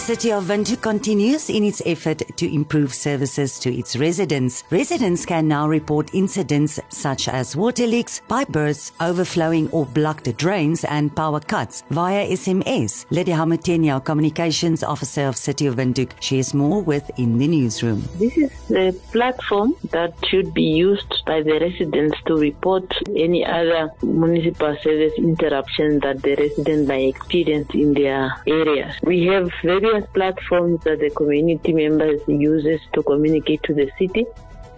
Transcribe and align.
City 0.00 0.32
of 0.32 0.44
Windhoek 0.44 0.80
continues 0.80 1.50
in 1.50 1.62
its 1.62 1.82
effort 1.84 2.22
to 2.36 2.52
improve 2.52 2.92
services 2.92 3.58
to 3.60 3.72
its 3.72 3.96
residents. 3.96 4.64
Residents 4.70 5.26
can 5.26 5.46
now 5.46 5.68
report 5.68 6.14
incidents 6.14 6.80
such 6.88 7.28
as 7.28 7.54
water 7.54 7.86
leaks, 7.86 8.20
pipe 8.26 8.48
bursts, 8.48 8.92
overflowing 9.00 9.70
or 9.70 9.84
blocked 9.84 10.34
drains 10.38 10.84
and 10.84 11.14
power 11.14 11.38
cuts 11.38 11.84
via 11.90 12.26
SMS. 12.26 13.04
Lydia 13.10 13.36
Hamutenya, 13.36 14.02
Communications 14.02 14.82
Officer 14.82 15.26
of 15.26 15.36
City 15.36 15.66
of 15.66 15.76
Windhoek, 15.76 16.10
shares 16.20 16.54
more 16.54 16.82
with 16.82 17.08
In 17.18 17.38
the 17.38 17.46
Newsroom. 17.46 18.02
This 18.18 18.36
is 18.36 18.50
the 18.68 18.98
platform 19.12 19.76
that 19.90 20.14
should 20.26 20.54
be 20.54 20.62
used 20.62 21.22
by 21.26 21.42
the 21.42 21.60
residents 21.60 22.16
to 22.26 22.36
report 22.36 22.90
any 23.14 23.44
other 23.44 23.92
municipal 24.02 24.76
service 24.82 25.12
interruption 25.18 26.00
that 26.00 26.22
the 26.22 26.34
resident 26.36 26.88
may 26.88 27.06
experience 27.08 27.68
in 27.74 27.92
their 27.92 28.32
areas. 28.46 28.96
We 29.02 29.26
have 29.26 29.52
various 29.90 30.08
platforms 30.12 30.84
that 30.84 31.00
the 31.00 31.10
community 31.10 31.72
members 31.72 32.20
uses 32.26 32.80
to 32.92 33.02
communicate 33.02 33.62
to 33.64 33.74
the 33.74 33.90
city. 33.98 34.24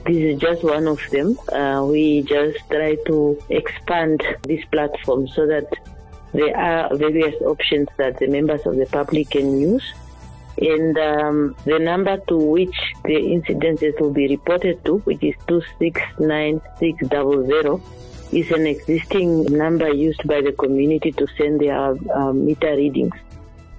This 0.05 0.17
is 0.17 0.41
just 0.41 0.65
one 0.65 0.89
of 0.89 0.99
them. 1.11 1.39
Uh, 1.51 1.85
we 1.87 2.23
just 2.23 2.59
try 2.71 2.97
to 3.07 3.41
expand 3.49 4.21
this 4.43 4.65
platform 4.67 5.29
so 5.29 5.47
that 5.47 5.67
there 6.33 6.57
are 6.57 6.93
various 6.97 7.41
options 7.43 7.89
that 7.99 8.19
the 8.19 8.27
members 8.27 8.67
of 8.67 8.75
the 8.77 8.87
public 8.87 9.31
can 9.31 9.61
use. 9.61 9.95
And 10.59 10.99
um, 10.99 11.55
the 11.65 11.79
number 11.79 12.19
to 12.29 12.37
which 12.37 12.77
the 13.05 13.15
incidences 13.15 13.99
will 14.01 14.13
be 14.13 14.27
reported 14.29 14.85
to, 14.85 14.99
which 14.99 15.23
is 15.23 15.35
269600, 15.47 17.81
is 18.33 18.51
an 18.51 18.67
existing 18.67 19.45
number 19.45 19.89
used 19.93 20.27
by 20.27 20.41
the 20.41 20.53
community 20.53 21.13
to 21.13 21.27
send 21.39 21.61
their 21.61 21.95
uh, 22.15 22.33
meter 22.33 22.75
readings. 22.77 23.15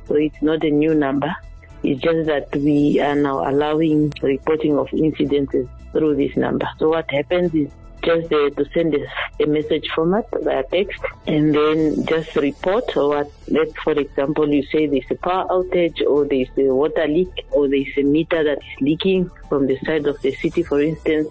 So 0.07 0.15
it's 0.15 0.41
not 0.41 0.63
a 0.63 0.69
new 0.69 0.93
number. 0.95 1.35
It's 1.83 2.01
just 2.01 2.27
that 2.27 2.55
we 2.55 2.99
are 3.01 3.15
now 3.15 3.49
allowing 3.49 4.13
reporting 4.21 4.77
of 4.77 4.87
incidences 4.89 5.67
through 5.91 6.15
this 6.15 6.35
number. 6.37 6.67
So 6.79 6.89
what 6.89 7.09
happens 7.11 7.53
is 7.53 7.69
just 8.03 8.31
uh, 8.31 8.49
to 8.49 8.65
send 8.73 8.93
a, 8.95 9.43
a, 9.43 9.47
message 9.47 9.87
format 9.95 10.25
via 10.41 10.63
text 10.63 11.01
and 11.25 11.55
then 11.55 12.05
just 12.05 12.35
report 12.35 12.95
or 12.97 13.09
what 13.09 13.31
let's 13.47 13.71
for 13.81 13.93
example 13.93 14.47
you 14.49 14.61
say 14.63 14.87
there's 14.87 15.09
a 15.09 15.15
power 15.15 15.47
outage 15.47 16.01
or 16.05 16.25
there's 16.25 16.49
a 16.57 16.73
water 16.73 17.07
leak 17.07 17.45
or 17.51 17.69
there's 17.69 17.97
a 17.97 18.03
meter 18.03 18.43
that 18.43 18.57
is 18.57 18.81
leaking 18.81 19.31
from 19.47 19.67
the 19.67 19.77
side 19.85 20.05
of 20.05 20.21
the 20.21 20.33
city 20.35 20.63
for 20.63 20.81
instance 20.81 21.29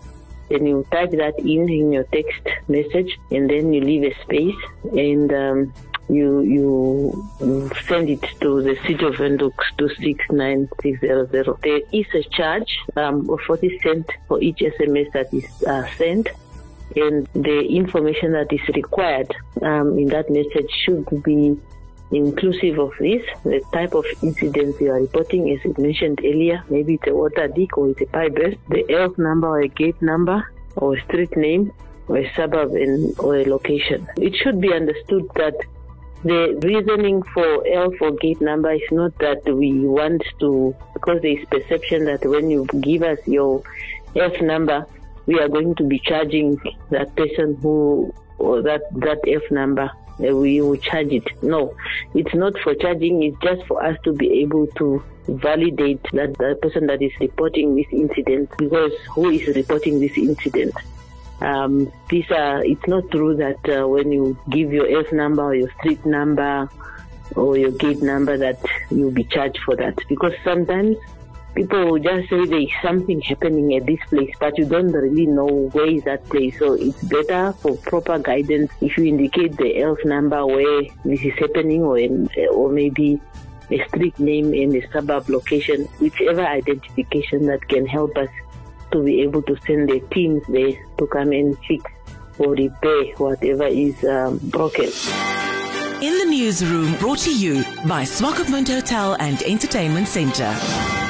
then 0.48 0.66
you 0.66 0.86
type 0.90 1.10
that 1.10 1.38
in 1.38 1.68
in 1.68 1.92
your 1.92 2.04
text 2.04 2.42
message 2.68 3.18
and 3.30 3.50
then 3.50 3.72
you 3.72 3.80
leave 3.82 4.04
a 4.04 4.22
space 4.22 4.60
and 4.92 5.32
um, 5.32 5.72
you 6.08 6.40
you 6.40 7.70
send 7.88 8.10
it 8.10 8.22
to 8.40 8.62
the 8.62 8.76
city 8.86 9.04
of 9.04 9.14
Windhoek 9.14 9.58
to 9.78 9.88
69600. 9.88 11.56
There 11.62 11.80
is 11.92 12.06
a 12.14 12.22
charge 12.30 12.78
um, 12.96 13.28
of 13.30 13.40
40 13.46 13.78
cents 13.82 14.10
for 14.28 14.42
each 14.42 14.58
SMS 14.58 15.12
that 15.12 15.32
is 15.32 15.46
uh, 15.64 15.86
sent. 15.96 16.28
And 16.94 17.26
the 17.32 17.60
information 17.60 18.32
that 18.32 18.52
is 18.52 18.60
required 18.74 19.34
um, 19.62 19.98
in 19.98 20.08
that 20.08 20.28
message 20.28 20.70
should 20.84 21.22
be 21.22 21.56
inclusive 22.10 22.78
of 22.78 22.92
this, 22.98 23.22
the 23.44 23.62
type 23.72 23.94
of 23.94 24.04
incident 24.22 24.78
you 24.80 24.90
are 24.90 25.00
reporting, 25.00 25.50
as 25.50 25.78
mentioned 25.78 26.20
earlier, 26.22 26.62
maybe 26.68 26.94
it's 26.94 27.06
a 27.06 27.14
water 27.14 27.48
leak 27.56 27.76
or 27.78 27.88
it's 27.88 28.02
a 28.02 28.06
pipe 28.06 28.34
burst, 28.34 28.58
the 28.68 28.84
erf 28.90 29.16
number 29.18 29.48
or 29.48 29.60
a 29.60 29.68
gate 29.68 30.00
number 30.02 30.52
or 30.76 30.96
a 30.96 31.02
street 31.04 31.34
name 31.36 31.72
or 32.08 32.18
a 32.18 32.34
suburb 32.34 32.74
in, 32.74 33.14
or 33.18 33.36
a 33.36 33.44
location. 33.44 34.06
It 34.16 34.34
should 34.36 34.60
be 34.60 34.72
understood 34.72 35.28
that 35.36 35.54
the 36.24 36.58
reasoning 36.62 37.22
for 37.34 37.64
erf 37.64 38.00
or 38.00 38.12
gate 38.12 38.40
number 38.40 38.72
is 38.72 38.82
not 38.90 39.16
that 39.18 39.44
we 39.44 39.80
want 39.80 40.22
to, 40.40 40.74
because 40.94 41.20
there 41.22 41.38
is 41.38 41.44
perception 41.50 42.04
that 42.04 42.24
when 42.24 42.50
you 42.50 42.66
give 42.80 43.02
us 43.02 43.18
your 43.26 43.62
erf 44.14 44.40
number, 44.42 44.86
we 45.26 45.38
are 45.40 45.48
going 45.48 45.74
to 45.76 45.84
be 45.84 45.98
charging 45.98 46.60
that 46.90 47.14
person 47.16 47.56
who, 47.62 48.12
or 48.38 48.62
that, 48.62 48.82
that 48.92 49.22
erf 49.24 49.50
number 49.50 49.90
we 50.18 50.60
will 50.60 50.76
charge 50.76 51.12
it. 51.12 51.24
No, 51.42 51.74
it's 52.14 52.34
not 52.34 52.58
for 52.58 52.74
charging, 52.74 53.22
it's 53.22 53.36
just 53.42 53.66
for 53.66 53.84
us 53.84 53.96
to 54.04 54.12
be 54.12 54.40
able 54.42 54.66
to 54.78 55.02
validate 55.28 56.02
that 56.12 56.36
the 56.38 56.58
person 56.60 56.86
that 56.86 57.00
is 57.00 57.12
reporting 57.20 57.76
this 57.76 57.86
incident 57.92 58.50
because 58.58 58.92
who 59.14 59.30
is 59.30 59.54
reporting 59.54 60.00
this 60.00 60.16
incident. 60.16 60.74
Um, 61.42 61.92
these 62.08 62.30
are, 62.30 62.64
it's 62.64 62.86
not 62.86 63.10
true 63.10 63.34
that 63.36 63.58
uh, 63.68 63.88
when 63.88 64.12
you 64.12 64.38
give 64.48 64.72
your 64.72 64.86
erf 64.86 65.12
number 65.12 65.42
or 65.42 65.54
your 65.56 65.70
street 65.80 66.06
number 66.06 66.70
or 67.34 67.56
your 67.56 67.72
gate 67.72 68.00
number 68.00 68.36
that 68.38 68.60
you'll 68.90 69.10
be 69.10 69.24
charged 69.24 69.58
for 69.64 69.74
that 69.74 69.98
because 70.08 70.34
sometimes 70.44 70.96
people 71.56 71.84
will 71.84 71.98
just 71.98 72.30
say 72.30 72.44
there 72.46 72.60
is 72.60 72.70
something 72.80 73.20
happening 73.20 73.74
at 73.74 73.86
this 73.86 73.98
place, 74.08 74.32
but 74.38 74.56
you 74.56 74.66
don't 74.66 74.92
really 74.92 75.26
know 75.26 75.68
where 75.72 75.90
is 75.90 76.04
that 76.04 76.24
place. 76.28 76.56
So 76.60 76.74
it's 76.74 77.02
better 77.02 77.52
for 77.54 77.76
proper 77.76 78.20
guidance 78.20 78.70
if 78.80 78.96
you 78.96 79.06
indicate 79.06 79.56
the 79.56 79.74
erf 79.82 80.04
number 80.04 80.46
where 80.46 80.82
this 81.04 81.22
is 81.22 81.34
happening 81.40 81.82
or, 81.82 81.98
in, 81.98 82.28
or 82.52 82.70
maybe 82.70 83.20
a 83.68 83.84
street 83.88 84.16
name 84.20 84.54
and 84.54 84.76
a 84.76 84.92
suburb 84.92 85.28
location, 85.28 85.86
whichever 85.98 86.46
identification 86.46 87.46
that 87.46 87.66
can 87.68 87.86
help 87.86 88.16
us 88.16 88.28
to 88.92 89.02
be 89.02 89.22
able 89.22 89.42
to 89.42 89.56
send 89.66 89.88
the 89.88 90.00
teams 90.12 90.42
there 90.48 90.72
to 90.98 91.06
come 91.06 91.32
and 91.32 91.58
fix 91.66 91.84
or 92.38 92.52
repair 92.52 93.04
whatever 93.16 93.66
is 93.66 94.02
um, 94.04 94.38
broken. 94.44 94.90
In 96.02 96.18
the 96.18 96.26
newsroom, 96.28 96.96
brought 96.96 97.18
to 97.20 97.34
you 97.34 97.62
by 97.86 98.02
Swakopmund 98.02 98.68
Hotel 98.68 99.16
and 99.20 99.40
Entertainment 99.42 100.08
Centre. 100.08 101.01